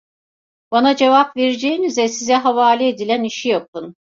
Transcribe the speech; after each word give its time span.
Bana 0.71 0.95
cevap 0.95 1.35
vereceğinize 1.37 2.07
size 2.07 2.35
havale 2.35 2.87
edilen 2.87 3.23
işi 3.23 3.49
yapın! 3.49 3.95